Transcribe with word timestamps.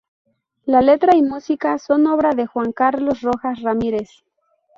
La 0.65 0.81
letra 0.81 1.15
y 1.15 1.21
música 1.21 1.77
son 1.77 2.07
obra 2.07 2.31
de 2.33 2.47
Juan 2.47 2.71
Carlos 2.71 3.21
Rojas 3.21 3.61
Ramírez. 3.61 4.25